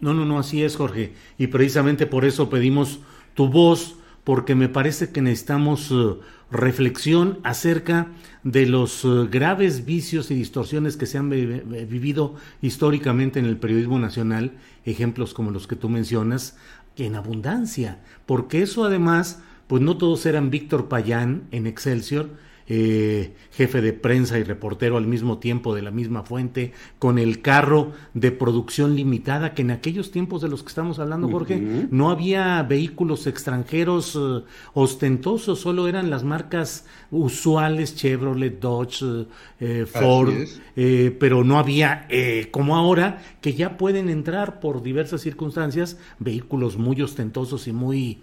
No, 0.00 0.14
no, 0.14 0.24
no, 0.24 0.38
así 0.38 0.62
es, 0.62 0.76
Jorge. 0.76 1.12
Y 1.38 1.48
precisamente 1.48 2.06
por 2.06 2.24
eso 2.24 2.48
pedimos 2.48 3.00
tu 3.34 3.48
voz, 3.48 3.96
porque 4.24 4.54
me 4.54 4.68
parece 4.68 5.10
que 5.10 5.22
necesitamos 5.22 5.90
uh, 5.90 6.20
reflexión 6.50 7.38
acerca 7.42 8.08
de 8.42 8.66
los 8.66 9.04
uh, 9.04 9.28
graves 9.30 9.84
vicios 9.84 10.30
y 10.30 10.34
distorsiones 10.34 10.96
que 10.96 11.06
se 11.06 11.18
han 11.18 11.30
vivido 11.30 12.34
históricamente 12.62 13.38
en 13.38 13.46
el 13.46 13.56
periodismo 13.56 13.98
nacional, 13.98 14.52
ejemplos 14.84 15.34
como 15.34 15.50
los 15.50 15.66
que 15.66 15.76
tú 15.76 15.88
mencionas, 15.88 16.56
en 16.96 17.14
abundancia, 17.14 18.00
porque 18.26 18.62
eso 18.62 18.84
además, 18.84 19.42
pues 19.66 19.82
no 19.82 19.96
todos 19.96 20.26
eran 20.26 20.50
Víctor 20.50 20.88
Payán 20.88 21.44
en 21.50 21.66
Excelsior, 21.66 22.30
eh, 22.72 23.34
jefe 23.50 23.80
de 23.80 23.92
prensa 23.92 24.38
y 24.38 24.44
reportero 24.44 24.96
al 24.96 25.04
mismo 25.04 25.38
tiempo 25.38 25.74
de 25.74 25.82
la 25.82 25.90
misma 25.90 26.22
fuente, 26.22 26.70
con 27.00 27.18
el 27.18 27.42
carro 27.42 27.90
de 28.14 28.30
producción 28.30 28.94
limitada, 28.94 29.54
que 29.54 29.62
en 29.62 29.72
aquellos 29.72 30.12
tiempos 30.12 30.40
de 30.40 30.48
los 30.48 30.62
que 30.62 30.68
estamos 30.68 31.00
hablando, 31.00 31.28
Jorge, 31.28 31.88
no 31.90 32.10
había 32.10 32.62
vehículos 32.62 33.26
extranjeros 33.26 34.14
eh, 34.14 34.44
ostentosos, 34.72 35.58
solo 35.58 35.88
eran 35.88 36.10
las 36.10 36.22
marcas 36.22 36.86
usuales, 37.10 37.96
Chevrolet, 37.96 38.60
Dodge, 38.60 39.26
eh, 39.58 39.84
Ford, 39.84 40.32
pero 41.18 41.42
no 41.42 41.58
había, 41.58 42.06
como 42.52 42.76
ahora, 42.76 43.20
que 43.40 43.52
ya 43.52 43.76
pueden 43.78 44.08
entrar 44.08 44.60
por 44.60 44.80
diversas 44.80 45.22
circunstancias, 45.22 45.98
vehículos 46.20 46.76
muy 46.76 47.02
ostentosos 47.02 47.66
y 47.66 47.72
muy 47.72 48.20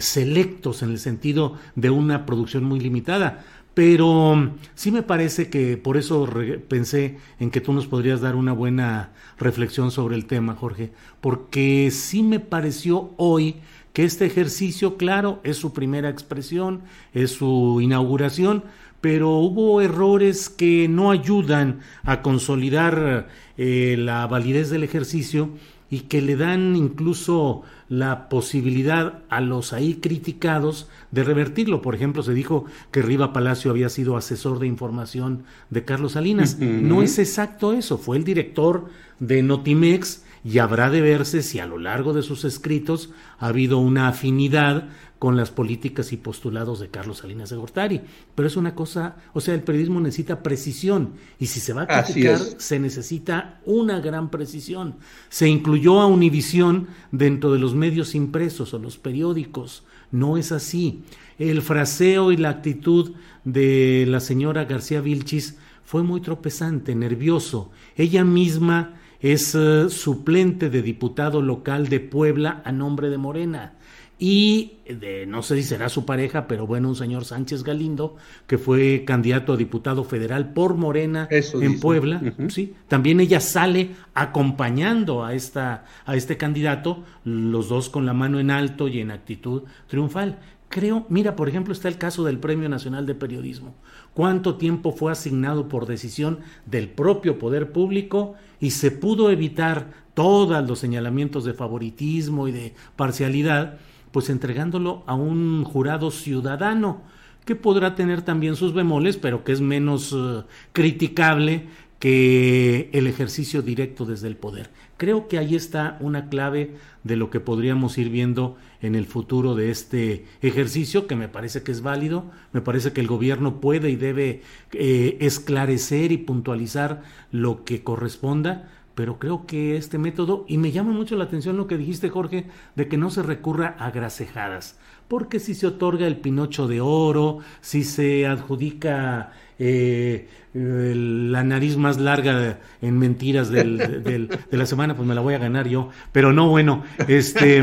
selectos 0.00 0.82
en 0.82 0.90
el 0.90 0.98
sentido 0.98 1.56
de 1.74 1.90
una 1.90 2.24
producción 2.24 2.64
muy 2.64 2.80
limitada. 2.80 3.44
Pero 3.76 4.34
mm, 4.34 4.52
sí 4.74 4.90
me 4.90 5.02
parece 5.02 5.50
que 5.50 5.76
por 5.76 5.98
eso 5.98 6.26
pensé 6.66 7.18
en 7.38 7.50
que 7.50 7.60
tú 7.60 7.74
nos 7.74 7.86
podrías 7.86 8.22
dar 8.22 8.34
una 8.34 8.54
buena 8.54 9.10
reflexión 9.38 9.90
sobre 9.90 10.16
el 10.16 10.24
tema, 10.24 10.54
Jorge, 10.54 10.92
porque 11.20 11.90
sí 11.90 12.22
me 12.22 12.40
pareció 12.40 13.12
hoy 13.18 13.56
que 13.92 14.04
este 14.04 14.24
ejercicio, 14.24 14.96
claro, 14.96 15.40
es 15.44 15.58
su 15.58 15.74
primera 15.74 16.08
expresión, 16.08 16.84
es 17.12 17.32
su 17.32 17.80
inauguración, 17.82 18.64
pero 19.02 19.32
hubo 19.36 19.82
errores 19.82 20.48
que 20.48 20.88
no 20.88 21.10
ayudan 21.10 21.80
a 22.02 22.22
consolidar 22.22 23.28
eh, 23.58 23.96
la 23.98 24.26
validez 24.26 24.70
del 24.70 24.84
ejercicio 24.84 25.50
y 25.88 26.00
que 26.00 26.20
le 26.20 26.36
dan 26.36 26.74
incluso 26.74 27.62
la 27.88 28.28
posibilidad 28.28 29.22
a 29.28 29.40
los 29.40 29.72
ahí 29.72 29.94
criticados 29.94 30.88
de 31.12 31.22
revertirlo. 31.22 31.82
Por 31.82 31.94
ejemplo, 31.94 32.22
se 32.22 32.34
dijo 32.34 32.64
que 32.90 33.02
Riva 33.02 33.32
Palacio 33.32 33.70
había 33.70 33.88
sido 33.88 34.16
asesor 34.16 34.58
de 34.58 34.66
información 34.66 35.44
de 35.70 35.84
Carlos 35.84 36.12
Salinas. 36.12 36.58
No 36.58 37.02
es 37.02 37.18
exacto 37.18 37.72
eso, 37.72 37.98
fue 37.98 38.16
el 38.16 38.24
director 38.24 38.86
de 39.20 39.42
Notimex 39.42 40.24
y 40.46 40.60
habrá 40.60 40.90
de 40.90 41.00
verse 41.00 41.42
si 41.42 41.58
a 41.58 41.66
lo 41.66 41.76
largo 41.76 42.12
de 42.12 42.22
sus 42.22 42.44
escritos 42.44 43.10
ha 43.40 43.48
habido 43.48 43.78
una 43.78 44.06
afinidad 44.06 44.88
con 45.18 45.36
las 45.36 45.50
políticas 45.50 46.12
y 46.12 46.18
postulados 46.18 46.78
de 46.78 46.88
Carlos 46.88 47.18
Salinas 47.18 47.50
de 47.50 47.56
Gortari. 47.56 48.02
Pero 48.36 48.46
es 48.46 48.56
una 48.56 48.76
cosa, 48.76 49.16
o 49.34 49.40
sea, 49.40 49.54
el 49.54 49.64
periodismo 49.64 50.00
necesita 50.00 50.44
precisión 50.44 51.14
y 51.40 51.46
si 51.46 51.58
se 51.58 51.72
va 51.72 51.82
a 51.82 52.04
criticar 52.04 52.38
se 52.38 52.78
necesita 52.78 53.60
una 53.64 53.98
gran 53.98 54.30
precisión. 54.30 54.94
Se 55.30 55.48
incluyó 55.48 56.00
a 56.00 56.06
Univisión 56.06 56.86
dentro 57.10 57.52
de 57.52 57.58
los 57.58 57.74
medios 57.74 58.14
impresos 58.14 58.72
o 58.72 58.78
los 58.78 58.98
periódicos. 58.98 59.82
No 60.12 60.36
es 60.36 60.52
así. 60.52 61.02
El 61.40 61.60
fraseo 61.60 62.30
y 62.30 62.36
la 62.36 62.50
actitud 62.50 63.14
de 63.42 64.04
la 64.06 64.20
señora 64.20 64.64
García 64.66 65.00
Vilchis 65.00 65.56
fue 65.84 66.04
muy 66.04 66.20
tropezante, 66.20 66.94
nervioso. 66.94 67.72
Ella 67.96 68.24
misma 68.24 68.94
es 69.32 69.54
eh, 69.54 69.88
suplente 69.88 70.70
de 70.70 70.82
diputado 70.82 71.42
local 71.42 71.88
de 71.88 72.00
Puebla 72.00 72.62
a 72.64 72.72
nombre 72.72 73.10
de 73.10 73.18
Morena. 73.18 73.72
Y 74.18 74.78
de, 74.88 75.26
no 75.26 75.42
sé 75.42 75.56
si 75.56 75.62
será 75.62 75.90
su 75.90 76.06
pareja, 76.06 76.46
pero 76.46 76.66
bueno, 76.66 76.88
un 76.88 76.96
señor 76.96 77.26
Sánchez 77.26 77.62
Galindo, 77.64 78.16
que 78.46 78.56
fue 78.56 79.04
candidato 79.04 79.52
a 79.52 79.56
diputado 79.58 80.04
federal 80.04 80.54
por 80.54 80.74
Morena 80.74 81.28
en 81.30 81.80
Puebla, 81.80 82.22
sí, 82.48 82.74
también 82.88 83.20
ella 83.20 83.40
sale 83.40 83.90
acompañando 84.14 85.22
a 85.22 85.34
esta 85.34 85.84
a 86.06 86.16
este 86.16 86.38
candidato, 86.38 87.04
los 87.24 87.68
dos 87.68 87.90
con 87.90 88.06
la 88.06 88.14
mano 88.14 88.40
en 88.40 88.50
alto 88.50 88.88
y 88.88 89.00
en 89.00 89.10
actitud 89.10 89.64
triunfal. 89.86 90.38
Creo, 90.76 91.06
mira, 91.08 91.36
por 91.36 91.48
ejemplo, 91.48 91.72
está 91.72 91.88
el 91.88 91.96
caso 91.96 92.22
del 92.22 92.38
Premio 92.38 92.68
Nacional 92.68 93.06
de 93.06 93.14
Periodismo. 93.14 93.74
¿Cuánto 94.12 94.56
tiempo 94.56 94.92
fue 94.92 95.10
asignado 95.10 95.70
por 95.70 95.86
decisión 95.86 96.40
del 96.66 96.90
propio 96.90 97.38
poder 97.38 97.72
público 97.72 98.34
y 98.60 98.72
se 98.72 98.90
pudo 98.90 99.30
evitar 99.30 99.94
todos 100.12 100.68
los 100.68 100.78
señalamientos 100.78 101.46
de 101.46 101.54
favoritismo 101.54 102.46
y 102.46 102.52
de 102.52 102.74
parcialidad? 102.94 103.78
pues 104.10 104.30
entregándolo 104.30 105.02
a 105.06 105.14
un 105.14 105.64
jurado 105.64 106.10
ciudadano, 106.10 107.02
que 107.44 107.54
podrá 107.54 107.94
tener 107.94 108.22
también 108.22 108.56
sus 108.56 108.72
bemoles, 108.72 109.18
pero 109.18 109.44
que 109.44 109.52
es 109.52 109.60
menos 109.60 110.14
eh, 110.16 110.42
criticable 110.72 111.66
que 111.98 112.88
el 112.92 113.06
ejercicio 113.06 113.62
directo 113.62 114.04
desde 114.04 114.28
el 114.28 114.36
poder. 114.36 114.70
Creo 114.96 115.28
que 115.28 115.38
ahí 115.38 115.54
está 115.54 115.98
una 116.00 116.30
clave 116.30 116.74
de 117.04 117.16
lo 117.16 117.28
que 117.28 117.38
podríamos 117.38 117.98
ir 117.98 118.08
viendo 118.08 118.56
en 118.80 118.94
el 118.94 119.04
futuro 119.04 119.54
de 119.54 119.70
este 119.70 120.24
ejercicio, 120.40 121.06
que 121.06 121.16
me 121.16 121.28
parece 121.28 121.62
que 121.62 121.72
es 121.72 121.82
válido, 121.82 122.24
me 122.52 122.62
parece 122.62 122.92
que 122.92 123.02
el 123.02 123.06
gobierno 123.06 123.60
puede 123.60 123.90
y 123.90 123.96
debe 123.96 124.42
eh, 124.72 125.18
esclarecer 125.20 126.12
y 126.12 126.18
puntualizar 126.18 127.02
lo 127.30 127.64
que 127.64 127.82
corresponda, 127.82 128.70
pero 128.94 129.18
creo 129.18 129.44
que 129.44 129.76
este 129.76 129.98
método, 129.98 130.46
y 130.48 130.56
me 130.56 130.72
llama 130.72 130.92
mucho 130.92 131.16
la 131.16 131.24
atención 131.24 131.58
lo 131.58 131.66
que 131.66 131.76
dijiste 131.76 132.08
Jorge, 132.08 132.46
de 132.74 132.88
que 132.88 132.96
no 132.96 133.10
se 133.10 133.22
recurra 133.22 133.76
a 133.78 133.90
grasejadas, 133.90 134.78
porque 135.08 135.40
si 135.40 135.54
se 135.54 135.66
otorga 135.66 136.06
el 136.06 136.16
pinocho 136.16 136.66
de 136.66 136.80
oro, 136.80 137.40
si 137.60 137.84
se 137.84 138.26
adjudica 138.26 139.32
eh, 139.58 140.28
la 140.52 141.42
nariz 141.42 141.76
más 141.76 141.98
larga 141.98 142.58
en 142.80 142.98
mentiras 142.98 143.50
de 143.50 144.28
la 144.50 144.66
semana, 144.66 144.96
pues 144.96 145.06
me 145.06 145.14
la 145.14 145.20
voy 145.20 145.34
a 145.34 145.38
ganar 145.38 145.68
yo, 145.68 145.90
pero 146.12 146.32
no, 146.32 146.48
bueno, 146.48 146.84
este, 147.08 147.62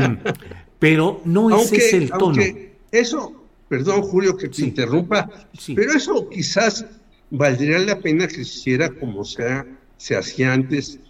pero 0.78 1.20
no 1.24 1.56
ese 1.60 1.76
es 1.76 1.92
el 1.94 2.10
tono. 2.10 2.42
Eso, 2.90 3.44
perdón 3.68 4.02
Julio 4.02 4.36
que 4.36 4.48
te 4.48 4.62
interrumpa, 4.62 5.28
pero 5.74 5.92
eso 5.92 6.28
quizás 6.28 6.86
valdría 7.30 7.78
la 7.80 7.98
pena 7.98 8.26
que 8.28 8.34
se 8.34 8.42
hiciera 8.42 8.90
como 8.90 9.24
sea, 9.24 9.66
se 9.96 10.16
hacía 10.16 10.52
antes 10.52 11.00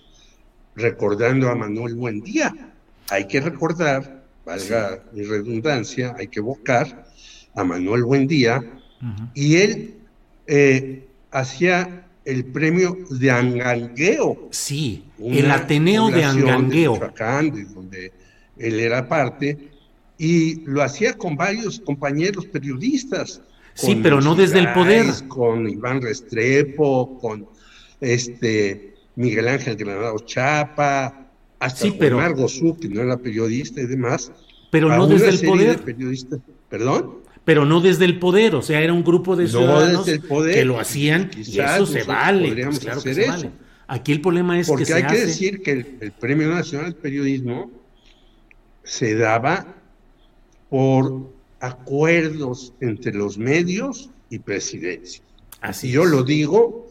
recordando 0.76 1.50
a 1.50 1.54
Manuel 1.54 1.94
Buendía. 1.94 2.72
Hay 3.10 3.26
que 3.26 3.40
recordar, 3.40 4.24
valga 4.46 5.02
mi 5.12 5.22
redundancia, 5.22 6.14
hay 6.18 6.28
que 6.28 6.40
evocar 6.40 7.06
a 7.54 7.64
Manuel 7.64 8.04
Buendía 8.04 8.62
y 9.34 9.56
él 9.56 9.94
eh, 10.46 11.06
hacía 11.30 12.06
el 12.24 12.44
premio 12.46 12.96
de 13.10 13.30
Angangueo. 13.30 14.48
Sí, 14.50 15.04
el 15.18 15.50
Ateneo 15.50 16.10
de 16.10 16.24
Angangueo. 16.24 16.98
De 16.98 17.64
donde 17.64 18.12
él 18.56 18.80
era 18.80 19.08
parte, 19.08 19.70
y 20.18 20.60
lo 20.64 20.82
hacía 20.82 21.14
con 21.14 21.36
varios 21.36 21.80
compañeros 21.80 22.46
periodistas. 22.46 23.42
Sí, 23.74 23.98
pero 24.02 24.20
no 24.20 24.34
desde 24.34 24.60
el 24.60 24.72
poder. 24.72 25.06
Con 25.26 25.68
Iván 25.68 26.00
Restrepo, 26.00 27.18
con 27.18 27.46
este 28.00 28.94
Miguel 29.16 29.48
Ángel 29.48 29.76
Granado 29.76 30.18
Chapa, 30.20 31.28
hasta 31.58 31.80
sí, 31.80 31.96
pero, 31.98 32.18
Margo 32.18 32.46
que 32.80 32.88
no 32.88 33.02
era 33.02 33.16
periodista 33.16 33.80
y 33.80 33.86
demás. 33.86 34.30
Pero 34.70 34.88
no 34.88 35.06
desde 35.06 35.30
el 35.30 35.40
poder. 35.40 35.80
¿Perdón? 36.68 37.23
Pero 37.44 37.66
no 37.66 37.80
desde 37.80 38.06
el 38.06 38.18
poder, 38.18 38.54
o 38.54 38.62
sea, 38.62 38.80
era 38.80 38.92
un 38.92 39.04
grupo 39.04 39.36
de 39.36 39.48
ciudadanos 39.48 40.06
que 40.06 40.64
lo 40.64 40.80
hacían 40.80 41.30
y 41.36 41.60
eso 41.60 41.86
se 41.86 42.02
vale. 42.04 42.64
Pues 42.64 42.78
claro 42.78 43.02
que 43.02 43.14
se 43.14 43.28
vale. 43.28 43.50
Aquí 43.86 44.12
el 44.12 44.20
problema 44.20 44.58
es 44.58 44.66
Porque 44.66 44.84
que 44.84 44.94
hay 44.94 45.06
que 45.06 45.26
decir 45.26 45.62
que 45.62 45.72
el, 46.00 46.12
Premio 46.12 46.48
Nacional 46.48 46.94
de 46.94 47.00
Periodismo 47.00 47.70
se 48.82 49.14
daba 49.14 49.74
por 50.70 51.30
acuerdos 51.60 52.72
entre 52.80 53.12
los 53.12 53.36
medios 53.36 54.10
y 54.30 54.38
presidencia. 54.38 55.22
Así 55.60 55.90
yo 55.90 56.04
lo 56.06 56.22
digo 56.22 56.86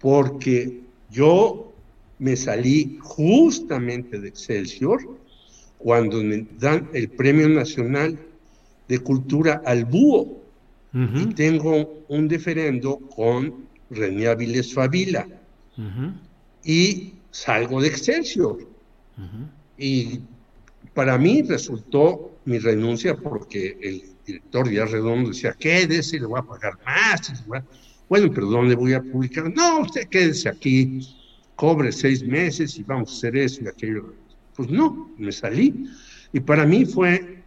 porque 0.00 0.80
yo 1.10 1.72
me 2.20 2.36
salí 2.36 2.98
justamente 3.00 4.20
de 4.20 4.28
Excelsior 4.28 5.00
cuando 5.78 6.22
me 6.22 6.46
dan 6.58 6.88
el 6.92 7.08
Premio 7.08 7.48
Nacional 7.48 8.18
de 8.88 8.98
Cultura 8.98 9.62
al 9.64 9.84
Búho. 9.84 10.42
Y 10.92 11.26
tengo 11.34 12.04
un 12.08 12.26
diferendo 12.26 12.98
con 13.14 13.66
René 13.90 14.26
Avilés 14.26 14.74
Favila. 14.74 15.28
Y 16.64 17.12
salgo 17.30 17.80
de 17.80 17.88
Excelsior. 17.88 18.66
Y 19.76 20.20
para 20.94 21.16
mí 21.18 21.42
resultó 21.42 22.32
mi 22.46 22.58
renuncia 22.58 23.16
porque 23.16 23.78
el 23.80 24.02
director 24.26 24.68
Díaz 24.68 24.90
Redondo 24.90 25.28
decía, 25.28 25.52
quédese, 25.52 26.18
le 26.18 26.26
voy 26.26 26.40
a 26.40 26.42
pagar 26.42 26.78
más. 26.84 27.44
Bueno, 28.08 28.30
pero 28.34 28.46
¿dónde 28.46 28.74
voy 28.74 28.94
a 28.94 29.02
publicar? 29.02 29.52
No, 29.54 29.80
usted 29.80 30.08
quédese 30.08 30.48
aquí, 30.48 31.00
cobre 31.54 31.92
seis 31.92 32.24
meses 32.24 32.78
y 32.78 32.82
vamos 32.82 33.10
a 33.10 33.12
hacer 33.12 33.36
eso 33.36 33.62
y 33.62 33.68
aquello. 33.68 34.14
Pues 34.56 34.70
no, 34.70 35.10
me 35.18 35.30
salí. 35.30 35.88
Y 36.32 36.40
para 36.40 36.66
mí 36.66 36.84
fue 36.84 37.37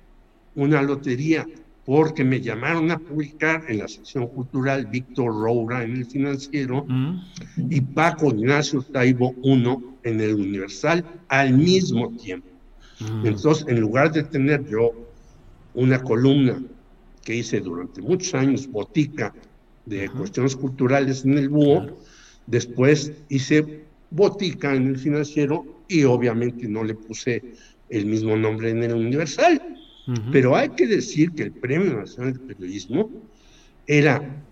una 0.56 0.82
lotería, 0.82 1.48
porque 1.86 2.24
me 2.24 2.42
llamaron 2.42 2.92
a 2.92 3.00
publicar 3.00 3.64
en 3.68 3.80
la 3.80 3.88
sección 3.88 4.28
cultural 4.28 4.86
Víctor 4.86 5.28
Roura 5.28 5.84
en 5.84 5.98
el 5.98 6.06
financiero 6.06 6.86
mm. 6.88 7.22
y 7.70 7.82
Paco 7.82 8.30
Ignacio 8.30 8.84
Taibo 8.84 9.36
I 9.44 9.64
en 10.04 10.22
el 10.22 10.36
Universal 10.36 11.04
al 11.28 11.54
mismo 11.54 12.16
tiempo. 12.18 12.48
Mm. 13.00 13.26
Entonces, 13.26 13.66
en 13.68 13.80
lugar 13.80 14.12
de 14.12 14.24
tener 14.24 14.64
yo 14.70 14.92
una 15.74 16.02
columna 16.02 16.62
que 17.24 17.36
hice 17.36 17.60
durante 17.60 18.02
muchos 18.02 18.34
años, 18.36 18.68
Botica, 18.68 19.34
de 19.86 20.10
cuestiones 20.10 20.56
culturales 20.56 21.26
en 21.26 21.38
el 21.38 21.50
búho, 21.50 21.98
después 22.46 23.12
hice 23.30 23.84
botica 24.12 24.76
en 24.76 24.88
el 24.88 24.98
financiero 24.98 25.66
y 25.88 26.04
obviamente 26.04 26.68
no 26.68 26.84
le 26.84 26.94
puse 26.94 27.44
el 27.90 28.06
mismo 28.06 28.36
nombre 28.36 28.70
en 28.70 28.84
el 28.84 28.94
universal. 28.94 29.62
Pero 30.32 30.56
hay 30.56 30.70
que 30.70 30.88
decir 30.88 31.32
que 31.32 31.44
el 31.44 31.52
Premio 31.52 31.94
Nacional 31.94 32.34
de 32.34 32.40
Periodismo 32.40 33.10
era 33.88 34.44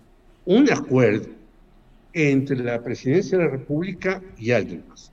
un 0.46 0.72
acuerdo 0.72 1.28
entre 2.14 2.58
la 2.58 2.82
presidencia 2.84 3.38
de 3.38 3.46
la 3.46 3.52
República 3.52 4.22
y 4.38 4.52
alguien 4.52 4.84
más. 4.88 5.12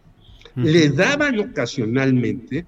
Le 0.55 0.89
daban 0.89 1.39
ocasionalmente 1.39 2.65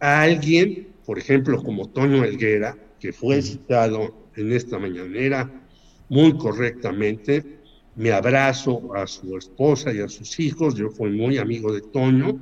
a 0.00 0.22
alguien, 0.22 0.88
por 1.06 1.18
ejemplo, 1.18 1.62
como 1.62 1.88
Toño 1.88 2.24
Elguera, 2.24 2.76
que 2.98 3.12
fue 3.12 3.40
citado 3.42 4.28
en 4.36 4.52
esta 4.52 4.78
mañanera 4.78 5.50
muy 6.08 6.36
correctamente. 6.36 7.60
Me 7.96 8.10
abrazo 8.10 8.94
a 8.94 9.06
su 9.06 9.36
esposa 9.36 9.92
y 9.92 10.00
a 10.00 10.08
sus 10.08 10.38
hijos. 10.40 10.74
Yo 10.74 10.90
fui 10.90 11.10
muy 11.10 11.38
amigo 11.38 11.72
de 11.72 11.80
Toño. 11.80 12.40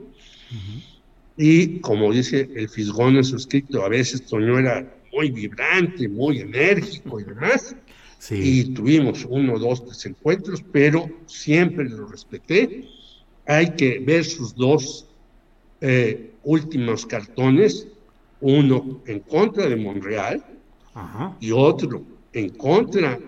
Y 1.40 1.79
como 1.79 2.12
dice 2.12 2.51
el 2.57 2.68
Fisgón 2.68 3.16
en 3.16 3.24
su 3.24 3.37
escrito, 3.37 3.85
a 3.85 3.88
veces 3.88 4.27
Toño 4.27 4.59
era 4.59 4.92
muy 5.12 5.31
vibrante, 5.31 6.09
muy 6.09 6.40
enérgico 6.40 7.20
y 7.20 7.24
demás. 7.24 7.77
Y 8.29 8.74
tuvimos 8.74 9.24
uno, 9.29 9.57
dos, 9.57 9.87
tres 9.87 10.05
encuentros, 10.07 10.64
pero 10.72 11.09
siempre 11.27 11.88
lo 11.88 12.09
respeté. 12.09 12.88
Hay 13.46 13.70
que 13.77 14.01
ver 14.01 14.24
sus 14.24 14.53
dos 14.57 15.07
eh, 15.81 16.33
últimos 16.42 17.07
cartones, 17.07 17.87
uno 18.40 19.01
en 19.07 19.20
contra 19.20 19.68
de 19.68 19.77
Monreal 19.77 20.44
y 21.38 21.53
otro 21.53 22.03
en 22.33 22.48
contra 22.51 23.20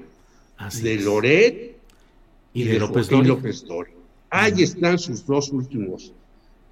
de 0.82 0.96
Loret 0.96 1.76
y, 2.52 2.64
de, 2.64 2.80
López, 2.80 3.08
Dori. 3.08 3.92
Ahí 4.30 4.62
están 4.62 4.98
sus 4.98 5.24
dos 5.24 5.50
últimos 5.50 6.12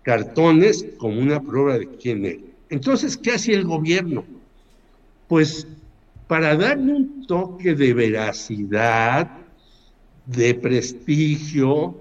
cartones 0.08 0.86
como 0.96 1.20
una 1.20 1.38
prueba 1.38 1.78
de 1.78 1.86
quién 1.86 2.24
es. 2.24 2.38
Entonces, 2.70 3.14
¿qué 3.14 3.32
hacía 3.32 3.58
el 3.58 3.64
gobierno? 3.64 4.24
Pues 5.28 5.66
para 6.26 6.56
darle 6.56 6.94
un 6.94 7.26
toque 7.26 7.74
de 7.74 7.92
veracidad, 7.92 9.30
de 10.24 10.54
prestigio 10.54 11.94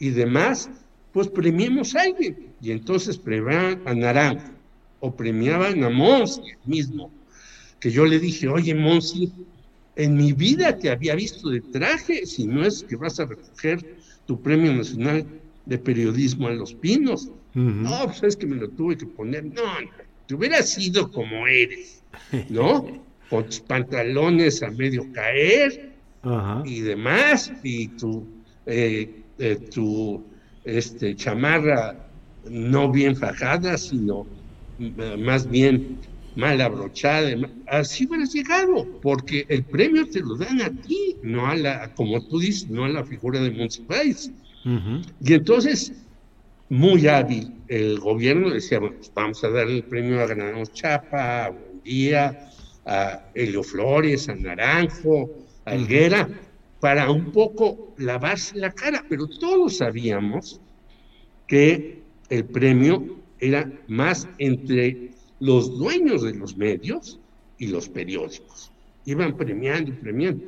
y 0.00 0.10
demás, 0.10 0.70
pues 1.12 1.28
premiemos 1.28 1.94
a 1.94 2.00
alguien. 2.00 2.48
Y 2.60 2.72
entonces 2.72 3.16
premiaban 3.16 3.80
a 3.86 3.94
Naranjo 3.94 4.50
o 4.98 5.14
premiaban 5.14 5.84
a 5.84 5.88
Monsi 5.88 6.40
mismo. 6.64 7.12
Que 7.78 7.92
yo 7.92 8.06
le 8.06 8.18
dije, 8.18 8.48
oye, 8.48 8.74
Monsi, 8.74 9.32
en 9.94 10.16
mi 10.16 10.32
vida 10.32 10.76
te 10.76 10.90
había 10.90 11.14
visto 11.14 11.48
de 11.48 11.60
traje, 11.60 12.26
si 12.26 12.44
no 12.44 12.66
es 12.66 12.82
que 12.82 12.96
vas 12.96 13.20
a 13.20 13.26
recoger 13.26 13.98
tu 14.26 14.42
Premio 14.42 14.72
Nacional 14.72 15.24
de 15.64 15.78
Periodismo 15.78 16.48
en 16.48 16.58
Los 16.58 16.74
Pinos. 16.74 17.30
No, 17.54 18.06
pues 18.06 18.22
es 18.22 18.36
que 18.36 18.46
me 18.46 18.56
lo 18.56 18.68
tuve 18.70 18.96
que 18.96 19.06
poner. 19.06 19.44
No, 19.44 19.80
no, 19.80 19.90
te 20.26 20.34
hubieras 20.34 20.70
sido 20.70 21.10
como 21.10 21.46
eres. 21.46 22.02
¿no? 22.48 22.86
Con 23.30 23.46
tus 23.46 23.60
pantalones 23.60 24.62
a 24.62 24.70
medio 24.70 25.10
caer 25.12 25.92
y 26.64 26.80
demás, 26.80 27.50
y 27.62 27.88
tu, 27.88 28.28
eh, 28.66 29.24
eh, 29.38 29.56
tu 29.72 30.22
este, 30.64 31.16
chamarra 31.16 32.10
no 32.44 32.90
bien 32.92 33.16
fajada, 33.16 33.78
sino 33.78 34.26
más 35.18 35.48
bien 35.48 36.00
mal 36.34 36.60
abrochada, 36.60 37.30
así 37.68 38.06
hubieras 38.06 38.32
llegado, 38.32 39.00
porque 39.00 39.46
el 39.48 39.64
premio 39.64 40.06
te 40.08 40.20
lo 40.20 40.36
dan 40.36 40.60
a 40.60 40.70
ti, 40.70 41.16
no 41.22 41.46
a 41.46 41.56
la, 41.56 41.94
como 41.94 42.26
tú 42.26 42.38
dices, 42.38 42.68
no 42.68 42.84
a 42.84 42.88
la 42.88 43.04
figura 43.04 43.40
de 43.40 43.50
Monsiváis. 43.50 44.30
Y 44.64 45.32
entonces, 45.32 45.92
muy 46.72 47.06
hábil, 47.06 47.52
el 47.68 48.00
gobierno 48.00 48.48
decía, 48.48 48.78
bueno, 48.78 48.96
pues 48.96 49.12
vamos 49.14 49.44
a 49.44 49.50
darle 49.50 49.76
el 49.76 49.84
premio 49.84 50.22
a 50.22 50.26
Granado 50.26 50.64
Chapa, 50.64 51.44
a 51.44 51.50
Buendía, 51.50 52.50
a 52.86 53.26
Helio 53.34 53.62
Flores, 53.62 54.26
a 54.30 54.34
Naranjo, 54.34 55.28
a 55.66 55.72
Alguera, 55.72 56.26
para 56.80 57.10
un 57.10 57.30
poco 57.30 57.92
lavarse 57.98 58.56
la 58.56 58.72
cara, 58.72 59.04
pero 59.06 59.26
todos 59.26 59.76
sabíamos 59.76 60.62
que 61.46 62.00
el 62.30 62.46
premio 62.46 63.18
era 63.38 63.70
más 63.88 64.26
entre 64.38 65.10
los 65.40 65.78
dueños 65.78 66.22
de 66.22 66.32
los 66.36 66.56
medios 66.56 67.20
y 67.58 67.66
los 67.66 67.86
periódicos. 67.90 68.72
Iban 69.04 69.36
premiando 69.36 69.90
y 69.90 69.94
premiando. 69.94 70.46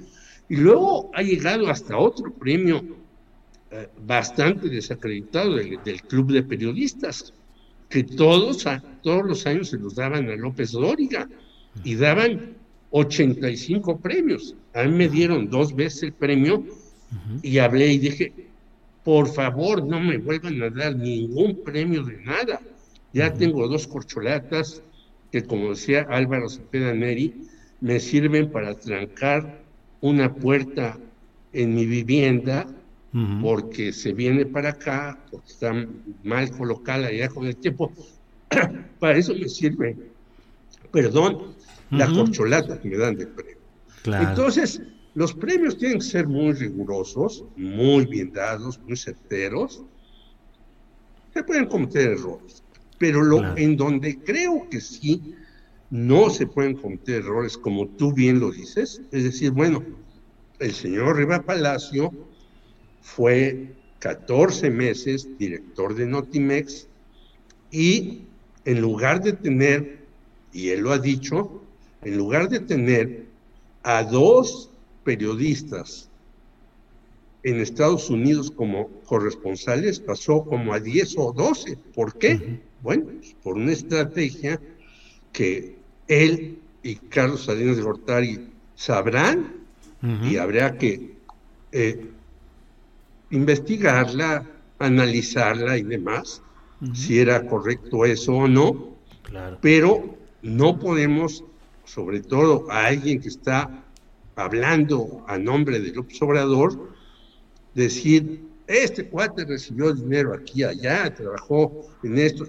Y 0.49 0.57
luego 0.57 1.11
ha 1.13 1.21
llegado 1.21 1.69
hasta 1.69 1.99
otro 1.99 2.33
premio 2.33 3.04
bastante 4.07 4.69
desacreditado 4.69 5.57
del, 5.57 6.03
Club 6.03 6.33
de 6.33 6.43
Periodistas, 6.43 7.33
que 7.89 8.05
todos, 8.05 8.65
todos 9.03 9.25
los 9.25 9.47
años 9.47 9.69
se 9.69 9.79
los 9.79 9.95
daban 9.95 10.29
a 10.29 10.37
López 10.37 10.73
Dóriga 10.73 11.29
y 11.83 11.95
daban 11.95 12.55
85 12.91 13.99
premios. 13.99 14.55
A 14.75 14.85
mí 14.85 14.93
me 14.97 15.09
dieron 15.09 15.49
dos 15.49 15.75
veces 15.75 16.05
el 16.05 16.13
premio 16.13 16.65
y 17.43 17.59
hablé 17.59 17.93
y 17.93 17.99
dije, 17.99 18.33
por 19.05 19.29
favor, 19.33 19.85
no 19.85 20.01
me 20.01 20.19
vuelvan 20.19 20.63
a 20.63 20.71
dar 20.71 20.97
ningún 20.97 21.63
premio 21.63 22.03
de 22.03 22.17
nada. 22.23 22.61
Ya 23.13 23.33
tengo 23.33 23.69
dos 23.69 23.87
corcholatas 23.87 24.83
que, 25.31 25.43
como 25.45 25.71
decía 25.71 26.07
Álvaro 26.09 26.49
Cepeda 26.49 26.93
Neri, 26.95 27.35
me 27.81 28.01
sirven 28.01 28.51
para 28.51 28.75
trancar 28.75 29.61
una 30.01 30.35
puerta 30.35 30.99
en 31.53 31.75
mi 31.75 31.87
vivienda 31.87 32.67
porque 33.41 33.93
se 33.93 34.13
viene 34.13 34.45
para 34.45 34.71
acá, 34.71 35.25
porque 35.31 35.53
está 35.53 35.73
mal 36.25 36.51
colocada 36.51 37.13
ya 37.13 37.29
con 37.29 37.47
el 37.47 37.57
tiempo. 37.57 37.93
para 38.99 39.17
eso 39.19 39.35
me 39.35 39.49
sirve, 39.49 39.97
perdón, 40.91 41.55
la 41.91 42.09
corcholata 42.13 42.81
que 42.81 42.89
me 42.89 42.97
dan 42.97 43.17
de 43.17 43.27
premio. 43.27 43.59
Entonces, 44.07 44.83
los 45.15 45.33
premios 45.33 45.79
tienen 45.79 45.99
que 45.99 46.05
ser 46.05 46.27
muy 46.27 46.53
rigurosos, 46.55 47.45
muy 47.57 48.05
bien 48.07 48.33
dados, 48.33 48.81
muy 48.81 48.97
certeros. 48.97 49.85
Se 51.33 51.45
pueden 51.45 51.67
cometer 51.67 52.13
errores, 52.13 52.65
pero 52.99 53.23
lo, 53.23 53.57
en 53.57 53.77
donde 53.77 54.19
creo 54.19 54.69
que 54.69 54.81
sí 54.81 55.35
no 55.91 56.31
se 56.31 56.49
pueden 56.49 56.75
cometer 56.75 57.23
errores, 57.23 57.57
como 57.57 57.87
tú 57.87 58.13
bien 58.13 58.41
lo 58.41 58.51
dices, 58.51 59.01
es 59.13 59.25
decir, 59.25 59.53
bueno, 59.53 59.85
el 60.59 60.73
señor 60.73 61.17
Riva 61.17 61.43
Palacio 61.43 62.13
fue 63.05 63.69
14 64.01 64.71
meses 64.71 65.29
director 65.39 65.95
de 65.95 66.07
Notimex 66.07 66.89
y 67.71 68.23
en 68.65 68.81
lugar 68.81 69.23
de 69.23 69.35
tener, 69.35 69.99
y 70.53 70.71
él 70.71 70.81
lo 70.81 70.93
ha 70.93 70.99
dicho, 70.99 71.63
en 72.03 72.17
lugar 72.17 72.49
de 72.49 72.61
tener 72.61 73.27
a 73.83 74.03
dos 74.03 74.71
periodistas 75.05 76.09
en 77.43 77.61
Estados 77.61 78.09
Unidos 78.09 78.51
como 78.51 78.89
corresponsales, 79.05 80.01
pasó 80.01 80.43
como 80.45 80.73
a 80.73 80.81
10 80.81 81.15
o 81.19 81.33
12. 81.33 81.77
¿Por 81.95 82.17
qué? 82.19 82.61
Bueno, 82.83 83.05
pues, 83.05 83.37
por 83.43 83.57
una 83.57 83.73
estrategia 83.73 84.59
que 85.31 85.77
él 86.09 86.59
y 86.83 86.97
Carlos 86.97 87.45
Salinas 87.45 87.77
de 87.77 87.83
Gortari 87.83 88.49
sabrán 88.75 89.63
y 90.23 90.37
habrá 90.37 90.77
que 90.77 91.15
eh, 91.73 92.11
investigarla, 93.35 94.47
analizarla 94.79 95.77
y 95.77 95.83
demás, 95.83 96.43
si 96.93 97.19
era 97.19 97.47
correcto 97.47 98.05
eso 98.05 98.33
o 98.35 98.49
no, 98.49 98.97
pero 99.61 100.17
no 100.43 100.79
podemos, 100.79 101.45
sobre 101.85 102.21
todo 102.21 102.71
a 102.71 102.87
alguien 102.87 103.21
que 103.21 103.29
está 103.29 103.85
hablando 104.37 105.25
a 105.27 105.39
nombre 105.39 105.81
del 105.81 105.99
observador, 105.99 106.93
decir, 107.75 108.45
este 108.67 109.09
cuate 109.09 109.45
recibió 109.45 109.93
dinero 109.93 110.35
aquí 110.35 110.63
allá, 110.63 111.15
trabajó 111.15 111.89
en 112.03 112.19
esto, 112.19 112.47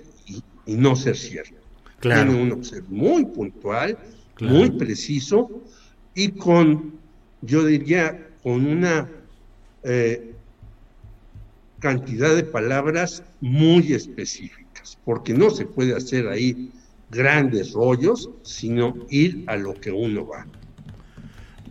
y 0.66 0.76
no 0.76 0.96
ser 0.96 1.16
cierto. 1.16 1.56
Tiene 2.00 2.42
uno 2.42 2.58
que 2.58 2.66
ser 2.66 2.84
muy 2.90 3.26
puntual, 3.26 3.98
muy 4.42 4.72
preciso 4.72 5.50
y 6.14 6.30
con, 6.30 6.94
yo 7.42 7.66
diría, 7.66 8.30
con 8.44 8.66
una 8.66 9.10
eh, 9.84 10.35
cantidad 11.86 12.36
de 12.36 12.44
palabras 12.44 13.22
muy 13.42 13.94
específicas, 13.94 14.98
porque 15.06 15.36
no 15.36 15.52
se 15.52 15.68
puede 15.68 15.96
hacer 15.96 16.28
ahí 16.28 16.72
grandes 17.12 17.74
rollos, 17.74 18.28
sino 18.42 18.96
ir 19.12 19.44
a 19.46 19.56
lo 19.56 19.76
que 19.76 19.92
uno 19.92 20.26
va. 20.26 20.48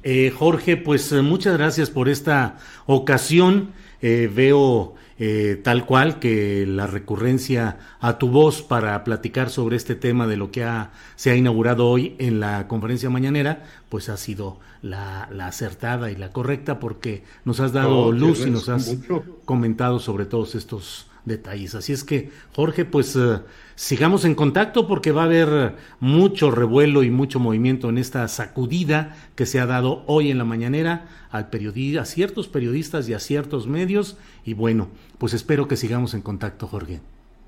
Eh, 0.04 0.30
Jorge, 0.30 0.76
pues 0.76 1.10
eh, 1.10 1.20
muchas 1.20 1.58
gracias 1.58 1.90
por 1.90 2.08
esta 2.08 2.58
ocasión. 2.86 3.72
veo 4.00 4.94
eh, 5.18 5.60
tal 5.62 5.86
cual 5.86 6.18
que 6.18 6.66
la 6.66 6.86
recurrencia 6.86 7.78
a 8.00 8.18
tu 8.18 8.28
voz 8.28 8.62
para 8.62 9.04
platicar 9.04 9.50
sobre 9.50 9.76
este 9.76 9.94
tema 9.94 10.26
de 10.26 10.36
lo 10.36 10.50
que 10.50 10.64
ha, 10.64 10.90
se 11.16 11.30
ha 11.30 11.36
inaugurado 11.36 11.88
hoy 11.88 12.16
en 12.18 12.40
la 12.40 12.66
conferencia 12.66 13.10
mañanera, 13.10 13.64
pues 13.88 14.08
ha 14.08 14.16
sido 14.16 14.58
la, 14.82 15.28
acertada 15.42 16.10
y 16.10 16.16
la 16.16 16.32
correcta 16.32 16.80
porque 16.80 17.24
nos 17.44 17.60
has 17.60 17.72
dado 17.72 18.12
luz 18.12 18.46
y 18.46 18.50
nos 18.50 18.68
has 18.68 18.96
comentado 19.44 19.98
sobre 19.98 20.26
todos 20.26 20.54
estos 20.54 21.06
detalles. 21.24 21.74
Así 21.74 21.92
es 21.92 22.04
que, 22.04 22.30
Jorge, 22.54 22.84
pues 22.84 23.16
eh, 23.16 23.40
sigamos 23.74 24.24
en 24.24 24.34
contacto 24.34 24.86
porque 24.86 25.12
va 25.12 25.22
a 25.22 25.26
haber 25.26 25.74
mucho 26.00 26.50
revuelo 26.50 27.02
y 27.02 27.10
mucho 27.10 27.40
movimiento 27.40 27.88
en 27.88 27.98
esta 27.98 28.26
sacudida 28.28 29.16
que 29.34 29.46
se 29.46 29.60
ha 29.60 29.66
dado 29.66 30.04
hoy 30.06 30.30
en 30.30 30.38
la 30.38 30.44
mañanera 30.44 31.08
al 31.30 31.50
periodista, 31.50 32.02
a 32.02 32.04
ciertos 32.04 32.48
periodistas 32.48 33.08
y 33.08 33.14
a 33.14 33.20
ciertos 33.20 33.66
medios. 33.66 34.16
Y 34.44 34.54
bueno, 34.54 34.88
pues 35.18 35.34
espero 35.34 35.66
que 35.68 35.76
sigamos 35.76 36.14
en 36.14 36.22
contacto, 36.22 36.66
Jorge. 36.66 37.00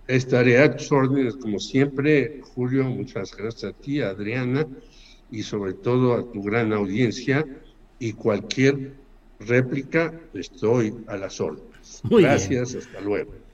Estaré 0.09 0.59
a 0.59 0.77
tus 0.77 0.91
órdenes 0.93 1.37
como 1.37 1.59
siempre, 1.59 2.41
Julio. 2.55 2.85
Muchas 2.85 3.37
gracias 3.37 3.73
a 3.73 3.77
ti, 3.77 4.01
Adriana, 4.01 4.67
y 5.31 5.43
sobre 5.43 5.75
todo 5.75 6.15
a 6.15 6.33
tu 6.33 6.43
gran 6.43 6.73
audiencia. 6.73 7.45
Y 7.99 8.12
cualquier 8.12 8.93
réplica, 9.41 10.12
estoy 10.35 10.95
a 11.07 11.17
las 11.17 11.41
órdenes. 11.41 12.03
gracias, 12.05 12.75
hasta 12.75 13.01
luego. 13.01 13.45